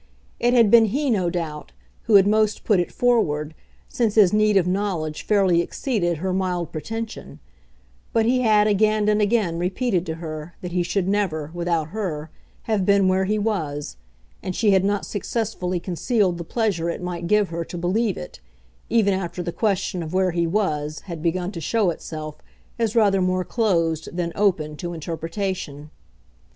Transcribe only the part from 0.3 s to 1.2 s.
It had been he,